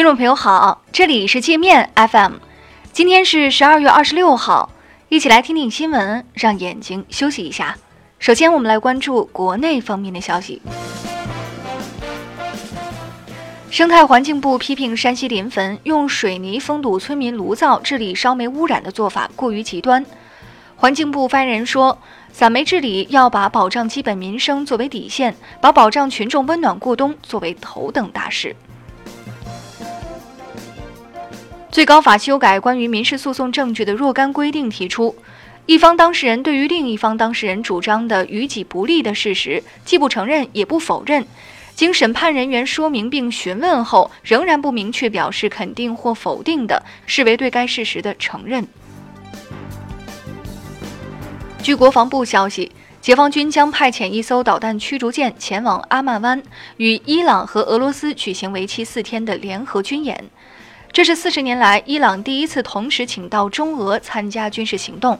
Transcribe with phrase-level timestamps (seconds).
[0.00, 2.36] 听众朋友好，这里是界面 FM，
[2.90, 4.70] 今天是十二月二十六号，
[5.10, 7.76] 一起来听听新闻，让眼睛休息一下。
[8.18, 10.62] 首先，我们来关注国内方面的消息。
[13.70, 20.02] 生态环境部批评山西临汾用水泥封堵村民炉灶治理烧煤污染的做法过于极端。
[20.76, 21.98] 环境部发言人说，
[22.32, 28.56] 散煤治理要把保障基本民生作为底线，把保障群众温暖过冬作为头等大事。
[31.70, 35.14] 最高法修改关于民事诉讼证据的若干规定，提出，
[35.66, 41.24] 一方当事人对于另一方当事人主张的于己不利的事实，既不承认也不否认，
[41.76, 48.66] 经审判人员说明并询问后，仍然不明确表示肯定或否定的，视为对该事实的承认。
[51.62, 56.42] 据国防部消息，解放军将派遣一艘导弹驱逐舰前往阿曼湾，
[56.78, 60.24] 与伊朗和俄罗斯举行为期四天的联合军演。
[60.92, 65.18] 这是四十年来伊朗第一次同时请到中俄参加军事行动。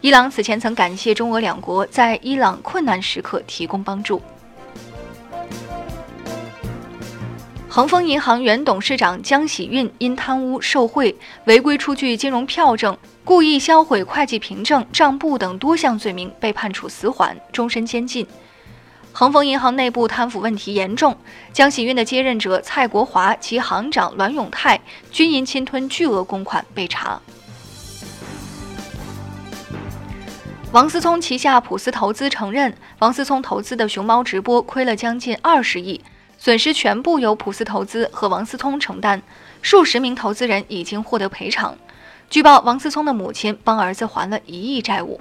[0.00, 4.22] 伊朗此前曾感谢中俄两国在伊朗困难时刻提供帮助。
[7.68, 18.26] 恒丰银行原董事长江喜运因贪污受贿、违规出具金融票证、故意销毁会计凭证、账簿等多项罪名，被判处死缓、终身监禁。
[19.12, 21.16] 恒丰银行内部贪腐问题严重，
[21.52, 24.80] 江喜运的接任者蔡国华及行长栾永泰
[25.10, 27.20] 均因侵吞巨额公款被查。
[30.72, 36.00] 王思聪旗下普思投资承认，王思聪投资的熊猫直播亏了将近二十亿，
[36.38, 39.20] 损失全部由普思投资和王思聪承担，
[39.60, 41.76] 数十名投资人已经获得赔偿。
[42.30, 45.20] 据报，王思聪的母亲帮儿子还了一亿债务。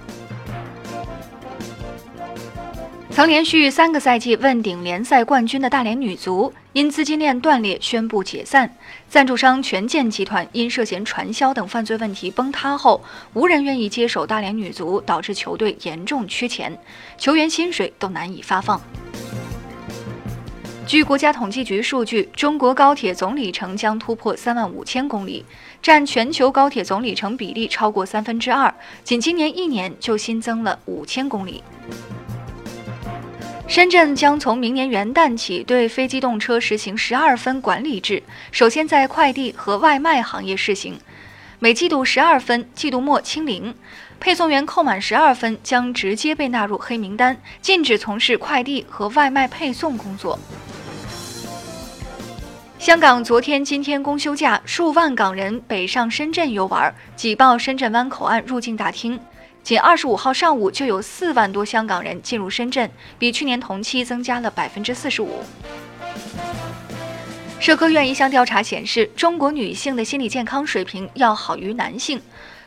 [3.20, 8.74] 曾连续三个赛季问鼎联赛冠军的大连女足，因资金链断裂宣布解散。
[9.10, 13.04] 赞助商权健集团因涉嫌传销等犯罪问题崩塌后，
[13.34, 16.80] 无人愿意接手大连女足，导致球队严重缺钱，
[17.18, 18.80] 球员薪水都难以发放。
[20.88, 25.44] 据国家统计局数据，中国高铁总里程将突破三万五千公里，
[25.82, 31.62] 占全球高铁总里程比例超过三分之二，仅今年一年就新增了五千公里。
[33.70, 41.00] 深圳将从明年元旦起对非机动车实行十二分管理制，首先在快递和外卖行业试行，
[41.60, 43.76] 每季度十二分，季度末清零。
[44.20, 50.40] 配送员扣满十二分将直接被纳入黑名单，禁止从事快递和外卖配送工作。
[52.80, 59.20] 香港昨天、今天公休假，数万港人北上深圳游玩，挤爆深圳湾口岸入境大厅。
[59.64, 62.90] 仅二十五号上午就有四万多香港人进入深圳，
[63.20, 65.44] 比去年同期增加了百分之四十五。
[67.60, 72.22] 社科院一项调查显示，中国女性的心理健康水平要好于男性，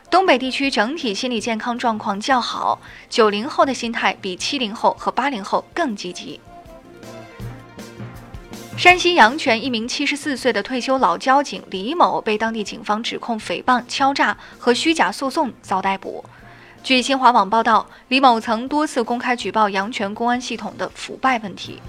[0.09, 2.79] 东北地区整体心理健康状况较好，
[3.09, 6.39] 九零后的心态比七零后和八零后更积极。
[8.77, 16.23] 山西阳泉一名七十四岁的退休老交警李某被当地警方指控诽谤、敲诈和虚假诉讼，遭逮捕。
[16.83, 21.81] 据新华网报道，李某曾多次公开举报阳泉公安系统的腐败问题。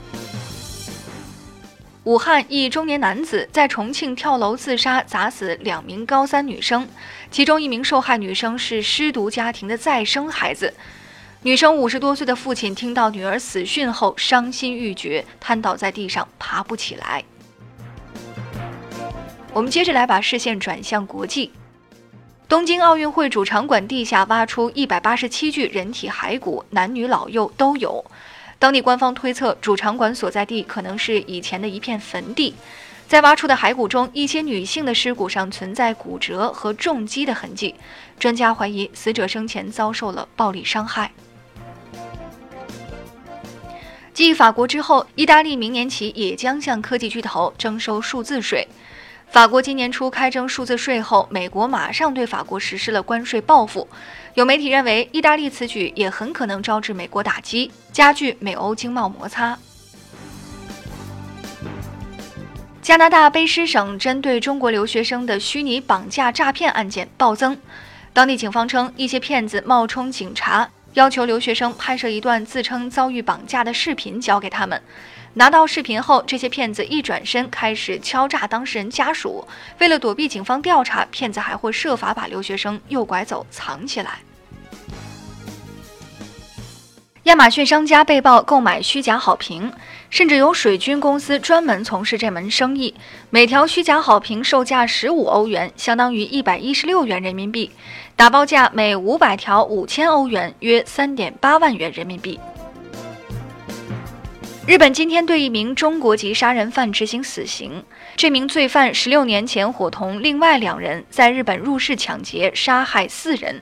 [2.05, 6.87] 武汉一中年男子在重庆跳楼自杀，砸死两名高三女生，
[7.29, 10.73] 其中一名受害女生是失独家庭的再生孩子。
[11.43, 17.25] 女生五十多岁的父亲听到女儿死讯后，伤心欲绝，瘫倒在地上，爬不起来。
[19.53, 21.51] 我们接着来把视线转向国际。
[22.55, 28.05] 东京奥运会主场馆地下挖出一百八十七具人体骸骨，男女老幼都有。
[28.61, 32.55] 当地官方推测，主场馆所在地可能是以前的一片坟地。
[33.09, 37.75] 在挖出的骸骨中，一些女性的尸骨上存在骨折和重击的痕迹，
[38.21, 41.11] 专家怀疑死者生前遭受了暴力伤害。
[44.13, 48.69] 继法国之后，意大利明年起也将向科技巨头征收数字税。
[49.35, 53.89] 法国今年初开征数字税后，美国马上对法国实施了关税报复。
[54.35, 59.59] 有媒体认为，意大利此举也很可能招致美国打击，加剧美欧经贸摩擦。
[62.81, 67.59] 加拿大卑诗省针对中国留学生的虚拟绑架诈骗案件暴增，
[68.13, 74.81] 当地警方称，一些骗子冒充警察，要求留学生拍摄一段自称遭遇绑架的视频交给他们。
[75.35, 79.47] 拿到视频后，这些骗子一转身开始敲诈当事人家属。
[79.81, 84.21] 为了躲避警方调查，骗子还会设法把留学生诱拐走，藏起来。
[87.25, 89.73] 亚马逊商家被曝购买虚假好评。
[90.15, 92.95] 甚至有水军公司专门从事这门生意。
[93.31, 97.73] 每条虚假好评售价十五欧元，相当于一百一十六元人民币，
[98.15, 102.39] 打包价每五百条五千欧元，约三点八万元人民币。
[104.69, 107.83] 日本今天对一名中国籍杀人犯执行死刑。
[108.15, 113.61] 这名罪犯十六年前伙同另外两人在日本入室抢劫，杀害四人。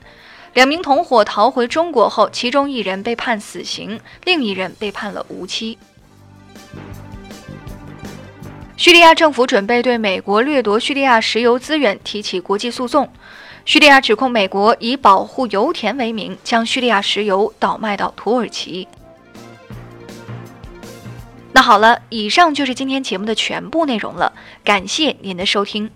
[0.52, 5.78] 两名同伙逃回中国后，其中一人被判死刑，另一人被判了无期。
[8.76, 13.08] 叙利亚政府准备对美国掠夺叙利亚石油资源提起国际诉讼。
[13.64, 18.88] 叙利亚指控美国以保护油田为名，将叙利亚石油倒卖到土耳其。
[21.52, 24.32] 那好了，以上就是今天节目的全部内容了，
[24.64, 25.88] 感谢您的收听。